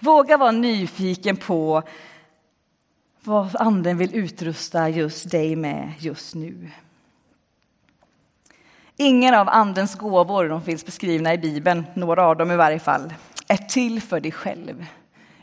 Våga 0.00 0.36
vara 0.36 0.52
nyfiken 0.52 1.36
på 1.36 1.82
vad 3.20 3.56
Anden 3.56 3.98
vill 3.98 4.14
utrusta 4.14 4.88
just 4.88 5.30
dig 5.30 5.56
med 5.56 5.92
just 5.98 6.34
nu. 6.34 6.70
Ingen 8.96 9.34
av 9.34 9.48
Andens 9.48 9.94
gåvor, 9.94 10.48
de 10.48 10.62
finns 10.62 10.86
beskrivna 10.86 11.34
i 11.34 11.38
Bibeln, 11.38 11.84
några 11.94 12.26
av 12.26 12.36
dem 12.36 12.50
i 12.50 12.56
varje 12.56 12.78
fall, 12.78 13.14
är 13.48 13.56
till 13.56 14.02
för 14.02 14.20
dig 14.20 14.32
själv, 14.32 14.86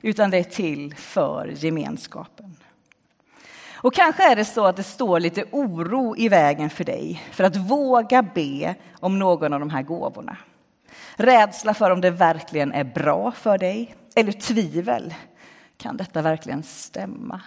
utan 0.01 0.29
det 0.29 0.37
är 0.37 0.43
till 0.43 0.95
för 0.95 1.47
gemenskapen. 1.47 2.55
Och 3.83 3.93
kanske 3.93 4.31
är 4.31 4.35
det 4.35 4.45
så 4.45 4.65
att 4.65 4.75
det 4.75 4.83
står 4.83 5.19
lite 5.19 5.43
oro 5.51 6.15
i 6.17 6.29
vägen 6.29 6.69
för 6.69 6.83
dig 6.83 7.23
för 7.31 7.43
att 7.43 7.55
våga 7.55 8.21
be 8.21 8.75
om 8.99 9.19
någon 9.19 9.53
av 9.53 9.59
de 9.59 9.69
här 9.69 9.81
gåvorna. 9.81 10.37
Rädsla 11.15 11.73
för 11.73 11.91
om 11.91 12.01
det 12.01 12.09
verkligen 12.09 12.71
är 12.71 12.83
bra 12.83 13.31
för 13.31 13.57
dig, 13.57 13.95
eller 14.15 14.31
tvivel. 14.31 15.13
Kan 15.77 15.97
detta 15.97 16.21
verkligen 16.21 16.63
stämma? 16.63 17.41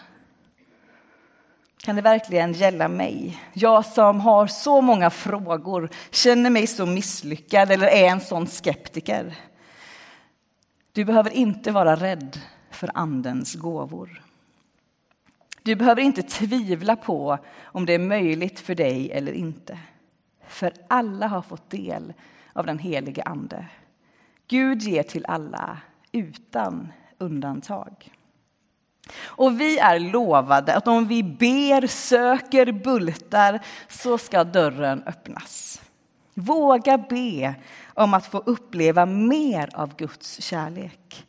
Kan 1.84 1.96
det 1.96 2.02
verkligen 2.02 2.52
gälla 2.52 2.88
mig? 2.88 3.42
Jag 3.52 3.84
som 3.86 4.20
har 4.20 4.46
så 4.46 4.80
många 4.80 5.10
frågor, 5.10 5.90
känner 6.10 6.50
mig 6.50 6.66
så 6.66 6.86
misslyckad 6.86 7.70
eller 7.70 7.86
är 7.86 8.08
en 8.08 8.20
sån 8.20 8.46
skeptiker. 8.46 9.34
Du 10.92 11.04
behöver 11.04 11.30
inte 11.30 11.72
vara 11.72 11.96
rädd 11.96 12.40
för 12.70 12.90
Andens 12.94 13.54
gåvor. 13.54 14.23
Du 15.64 15.74
behöver 15.74 16.02
inte 16.02 16.22
tvivla 16.22 16.96
på 16.96 17.38
om 17.64 17.86
det 17.86 17.92
är 17.92 17.98
möjligt 17.98 18.60
för 18.60 18.74
dig 18.74 19.12
eller 19.12 19.32
inte. 19.32 19.78
För 20.48 20.72
alla 20.88 21.26
har 21.26 21.42
fått 21.42 21.70
del 21.70 22.12
av 22.52 22.66
den 22.66 22.78
helige 22.78 23.22
Ande. 23.22 23.66
Gud 24.48 24.82
ger 24.82 25.02
till 25.02 25.26
alla 25.26 25.78
utan 26.12 26.92
undantag. 27.18 28.12
Och 29.24 29.60
vi 29.60 29.78
är 29.78 29.98
lovade 29.98 30.74
att 30.74 30.88
om 30.88 31.08
vi 31.08 31.22
ber, 31.22 31.86
söker, 31.86 32.72
bultar 32.72 33.60
så 33.88 34.18
ska 34.18 34.44
dörren 34.44 35.02
öppnas. 35.06 35.82
Våga 36.34 36.98
be 36.98 37.54
om 37.94 38.14
att 38.14 38.26
få 38.26 38.38
uppleva 38.38 39.06
mer 39.06 39.70
av 39.74 39.96
Guds 39.96 40.42
kärlek. 40.42 41.26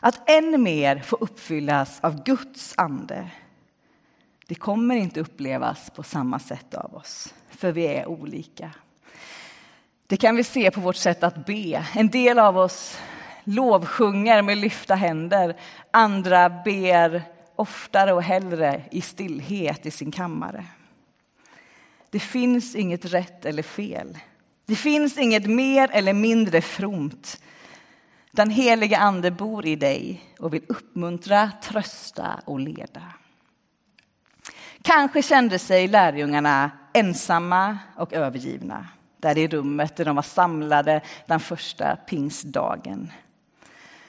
Att 0.00 0.30
än 0.30 0.62
mer 0.62 0.98
få 0.98 1.16
uppfyllas 1.16 2.00
av 2.00 2.24
Guds 2.24 2.74
ande. 2.76 3.30
Det 4.46 4.54
kommer 4.54 4.96
inte 4.96 5.20
upplevas 5.20 5.90
på 5.90 6.02
samma 6.02 6.38
sätt 6.38 6.74
av 6.74 6.94
oss, 6.94 7.34
för 7.50 7.72
vi 7.72 7.86
är 7.86 8.06
olika. 8.06 8.70
Det 10.06 10.16
kan 10.16 10.36
vi 10.36 10.44
se 10.44 10.70
på 10.70 10.80
vårt 10.80 10.96
sätt 10.96 11.22
att 11.22 11.46
be. 11.46 11.86
En 11.94 12.08
del 12.08 12.38
av 12.38 12.58
oss 12.58 12.98
lovsjunger 13.44 14.42
med 14.42 14.58
lyfta 14.58 14.94
händer. 14.94 15.56
Andra 15.90 16.48
ber 16.48 17.22
oftare 17.56 18.12
och 18.12 18.22
hellre 18.22 18.82
i 18.90 19.00
stillhet 19.00 19.86
i 19.86 19.90
sin 19.90 20.12
kammare. 20.12 20.64
Det 22.10 22.20
finns 22.20 22.74
inget 22.74 23.04
rätt 23.04 23.44
eller 23.44 23.62
fel. 23.62 24.18
Det 24.66 24.76
finns 24.76 25.18
inget 25.18 25.46
mer 25.46 25.90
eller 25.92 26.12
mindre 26.12 26.60
fromt. 26.60 27.42
Den 28.30 28.50
heliga 28.50 28.98
Ande 28.98 29.30
bor 29.30 29.66
i 29.66 29.76
dig 29.76 30.22
och 30.38 30.54
vill 30.54 30.64
uppmuntra, 30.68 31.50
trösta 31.62 32.40
och 32.44 32.60
leda. 32.60 33.02
Kanske 34.82 35.22
kände 35.22 35.58
sig 35.58 35.88
lärjungarna 35.88 36.70
ensamma 36.92 37.78
och 37.96 38.12
övergivna 38.12 38.88
där 39.16 39.38
i 39.38 39.48
rummet 39.48 39.96
där 39.96 40.04
de 40.04 40.16
var 40.16 40.22
samlade 40.22 41.00
den 41.26 41.40
första 41.40 41.96
pingstdagen. 41.96 43.12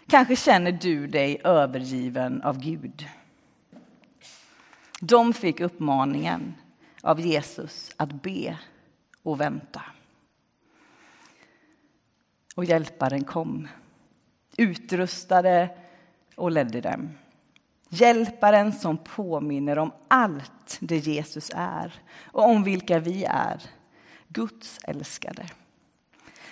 Kanske 0.08 0.36
känner 0.36 0.72
du 0.72 1.08
dig 1.08 1.42
övergiven 1.44 2.42
av 2.42 2.60
Gud. 2.60 3.08
De 5.00 5.34
fick 5.34 5.60
uppmaningen 5.60 6.54
av 7.02 7.20
Jesus 7.20 7.92
att 7.98 8.22
be 8.22 8.58
och 9.24 9.42
vänta. 9.42 9.82
Och 12.56 12.66
hjälparen 12.66 13.24
kom, 13.24 13.68
utrustade 14.58 15.70
och 16.36 16.52
ledde 16.52 16.82
dem. 16.82 17.10
Hjälparen 17.94 18.74
som 18.74 18.98
påminner 18.98 19.78
om 19.78 19.92
allt 20.08 20.78
det 20.80 20.98
Jesus 20.98 21.52
är 21.56 21.94
och 22.26 22.46
om 22.46 22.64
vilka 22.64 23.00
vi 23.00 23.24
är, 23.24 23.62
Guds 24.28 24.80
älskade. 24.84 25.46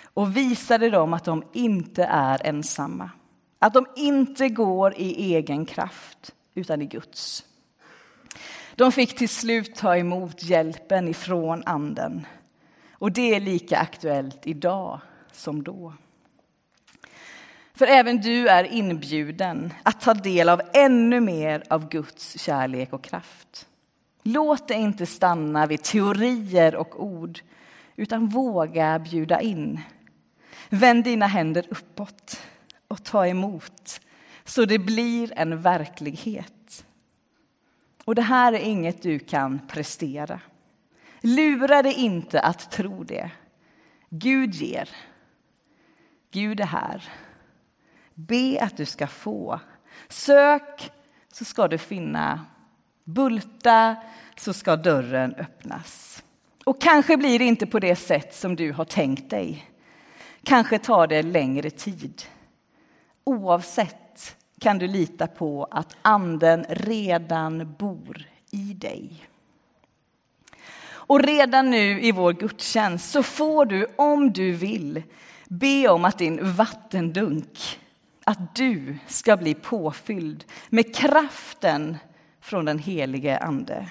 Och 0.02 0.36
visade 0.36 0.90
dem 0.90 1.12
att 1.12 1.24
de 1.24 1.44
inte 1.52 2.04
är 2.04 2.46
ensamma, 2.46 3.10
att 3.58 3.74
de 3.74 3.86
inte 3.96 4.48
går 4.48 4.94
i 4.96 5.34
egen 5.34 5.66
kraft, 5.66 6.34
utan 6.54 6.82
i 6.82 6.86
Guds. 6.86 7.44
De 8.74 8.92
fick 8.92 9.16
till 9.16 9.28
slut 9.28 9.74
ta 9.74 9.96
emot 9.96 10.42
hjälpen 10.42 11.08
ifrån 11.08 11.62
Anden. 11.66 12.26
Och 12.92 13.12
det 13.12 13.34
är 13.34 13.40
lika 13.40 13.78
aktuellt 13.78 14.46
idag 14.46 15.00
som 15.32 15.62
då. 15.62 15.94
För 17.74 17.86
även 17.86 18.20
du 18.20 18.48
är 18.48 18.64
inbjuden 18.64 19.72
att 19.82 20.00
ta 20.00 20.14
del 20.14 20.48
av 20.48 20.62
ännu 20.72 21.20
mer 21.20 21.62
av 21.70 21.88
Guds 21.88 22.40
kärlek 22.40 22.92
och 22.92 23.04
kraft. 23.04 23.66
Låt 24.22 24.68
det 24.68 24.74
inte 24.74 25.06
stanna 25.06 25.66
vid 25.66 25.82
teorier 25.82 26.76
och 26.76 27.04
ord, 27.04 27.40
utan 27.96 28.28
våga 28.28 28.98
bjuda 28.98 29.40
in. 29.40 29.80
Vänd 30.68 31.04
dina 31.04 31.26
händer 31.26 31.66
uppåt 31.70 32.40
och 32.88 33.04
ta 33.04 33.26
emot, 33.26 34.00
så 34.44 34.64
det 34.64 34.78
blir 34.78 35.32
en 35.36 35.62
verklighet. 35.62 36.84
Och 38.04 38.14
det 38.14 38.22
här 38.22 38.52
är 38.52 38.58
inget 38.58 39.02
du 39.02 39.18
kan 39.18 39.66
prestera. 39.68 40.40
Lura 41.20 41.82
dig 41.82 41.94
inte 41.94 42.40
att 42.40 42.70
tro 42.70 43.04
det. 43.04 43.30
Gud 44.08 44.54
ger. 44.54 44.88
Gud 46.30 46.60
är 46.60 46.64
här. 46.64 47.08
Be 48.14 48.58
att 48.60 48.76
du 48.76 48.84
ska 48.84 49.06
få. 49.06 49.60
Sök 50.08 50.92
så 51.32 51.44
ska 51.44 51.68
du 51.68 51.78
finna. 51.78 52.46
Bulta 53.04 53.96
så 54.36 54.52
ska 54.52 54.76
dörren 54.76 55.34
öppnas. 55.34 56.22
Och 56.64 56.80
kanske 56.80 57.16
blir 57.16 57.38
det 57.38 57.44
inte 57.44 57.66
på 57.66 57.78
det 57.78 57.96
sätt 57.96 58.34
som 58.34 58.56
du 58.56 58.72
har 58.72 58.84
tänkt 58.84 59.30
dig. 59.30 59.70
Kanske 60.44 60.78
tar 60.78 61.06
det 61.06 61.22
längre 61.22 61.70
tid. 61.70 62.22
Oavsett 63.24 64.36
kan 64.60 64.78
du 64.78 64.86
lita 64.86 65.26
på 65.26 65.68
att 65.70 65.96
Anden 66.02 66.64
redan 66.68 67.74
bor 67.78 68.26
i 68.50 68.74
dig. 68.74 69.28
Och 70.84 71.22
redan 71.22 71.70
nu 71.70 72.00
i 72.00 72.12
vår 72.12 72.32
gudstjänst 72.32 73.10
så 73.10 73.22
får 73.22 73.66
du, 73.66 73.86
om 73.96 74.32
du 74.32 74.52
vill, 74.52 75.02
be 75.48 75.88
om 75.88 76.04
att 76.04 76.18
din 76.18 76.52
vattendunk, 76.52 77.80
att 78.24 78.54
du 78.54 78.98
ska 79.06 79.36
bli 79.36 79.54
påfylld 79.54 80.44
med 80.68 80.94
kraften 80.94 81.96
från 82.40 82.64
den 82.64 82.78
helige 82.78 83.38
Ande. 83.38 83.88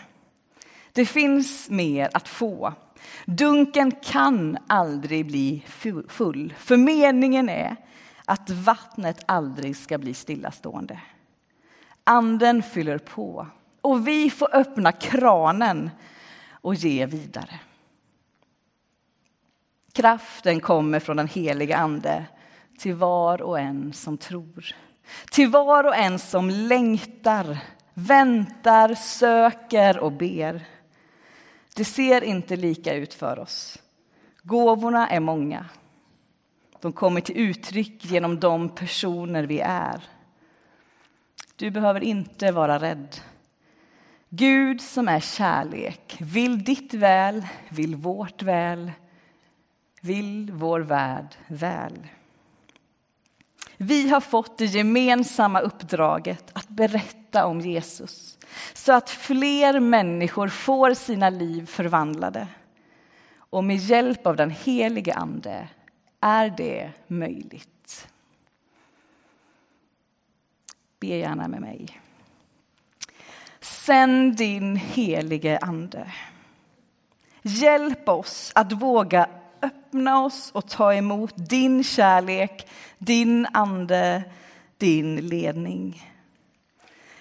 Det 0.92 1.06
finns 1.06 1.70
mer 1.70 2.10
att 2.14 2.28
få. 2.28 2.74
Dunken 3.26 3.92
kan 3.92 4.58
aldrig 4.68 5.26
bli 5.26 5.64
full, 6.08 6.54
för 6.58 6.78
meningen 6.78 7.50
är 7.50 7.76
att 8.26 8.50
vattnet 8.50 9.24
aldrig 9.26 9.78
ska 9.78 9.98
bli 9.98 10.14
stillastående. 10.14 11.00
Anden 12.04 12.64
fyller 12.64 12.98
på 12.98 13.48
och 13.82 14.08
vi 14.08 14.30
får 14.30 14.56
öppna 14.56 14.92
kranen 14.92 15.90
och 16.52 16.76
ge 16.76 17.06
vidare. 17.06 17.60
Kraften 19.94 20.60
kommer 20.60 21.00
från 21.00 21.18
den 21.18 21.28
heliga 21.28 21.78
Ande 21.78 22.26
till 22.78 22.96
var 22.96 23.42
och 23.42 23.60
en 23.60 23.94
som 23.94 24.18
tror. 24.18 24.76
Till 25.32 25.50
var 25.50 25.84
och 25.84 25.96
en 25.96 26.20
som 26.20 26.50
längtar, 26.50 27.58
väntar, 27.94 28.94
söker 28.94 30.00
och 30.00 30.12
ber. 30.12 30.66
Det 31.76 31.86
ser 31.86 32.24
inte 32.24 32.56
lika 32.56 32.94
ut 32.94 33.14
för 33.14 33.40
oss. 33.40 33.78
Gåvorna 34.44 35.10
är 35.10 35.20
många. 35.20 35.66
De 36.82 36.94
kommer 36.94 37.22
till 37.22 37.38
uttryck 37.38 38.06
genom 38.06 38.40
de 38.40 38.70
personer 38.70 39.44
vi 39.44 39.60
är. 39.60 40.04
Du 41.56 41.72
behöver 41.72 42.04
inte 42.04 42.52
vara 42.52 42.80
rädd. 42.80 43.16
Gud 44.30 44.82
som 44.82 45.08
är 45.08 45.20
kärlek 45.20 46.18
vill 46.20 46.64
ditt 46.64 46.94
väl, 46.94 47.48
vill 47.70 47.96
vårt 47.96 48.42
väl, 48.42 48.92
vill 50.02 50.52
vår 50.52 50.80
värld 50.80 51.36
väl. 51.48 52.08
Vi 53.84 54.10
har 54.10 54.22
fått 54.22 54.58
det 54.58 54.66
gemensamma 54.66 55.60
uppdraget 55.60 56.52
att 56.54 56.68
berätta 56.68 57.46
om 57.46 57.60
Jesus 57.60 58.38
så 58.74 58.94
att 58.94 59.10
fler 59.10 59.80
människor 59.80 60.48
får 60.48 60.94
sina 60.94 61.30
liv 61.30 61.66
förvandlade. 61.66 62.48
Och 63.36 63.64
med 63.64 63.78
hjälp 63.78 64.28
av 64.28 64.36
den 64.36 64.50
helige 64.50 65.14
Ande 65.14 65.68
är 66.20 66.50
det 66.50 66.92
möjligt. 67.08 68.08
Be 71.00 71.08
gärna 71.08 71.48
med 71.48 71.62
mig. 71.62 72.02
Sänd 73.60 74.38
din 74.38 74.76
helige 74.76 75.60
Ande. 75.62 76.14
Hjälp 77.42 78.10
oss 78.10 78.52
att 78.56 78.72
våga 78.72 79.30
öppna 79.62 80.24
oss 80.24 80.52
och 80.52 80.68
ta 80.68 80.94
emot 80.94 81.34
din 81.36 81.84
kärlek, 81.84 82.68
din 82.98 83.48
ande, 83.54 84.24
din 84.78 85.28
ledning. 85.28 86.12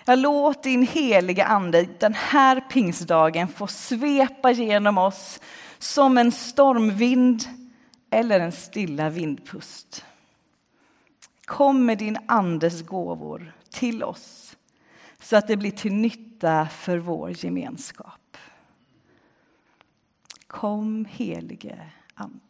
Jag 0.04 0.18
låt 0.18 0.62
din 0.62 0.86
heliga 0.86 1.44
ande 1.44 1.88
den 1.98 2.14
här 2.14 2.60
pingstdagen 2.60 3.48
få 3.48 3.66
svepa 3.66 4.50
genom 4.50 4.98
oss 4.98 5.40
som 5.78 6.18
en 6.18 6.32
stormvind 6.32 7.44
eller 8.10 8.40
en 8.40 8.52
stilla 8.52 9.10
vindpust. 9.10 10.04
Kom 11.44 11.86
med 11.86 11.98
din 11.98 12.18
andes 12.26 12.82
gåvor 12.82 13.52
till 13.70 14.04
oss 14.04 14.56
så 15.20 15.36
att 15.36 15.48
det 15.48 15.56
blir 15.56 15.70
till 15.70 15.92
nytta 15.92 16.68
för 16.68 16.98
vår 16.98 17.44
gemenskap. 17.44 18.36
Kom 20.46 21.06
helige 21.10 21.78
Ande. 22.20 22.49